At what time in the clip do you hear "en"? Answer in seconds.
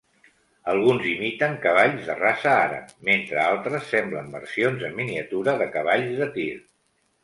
4.91-5.01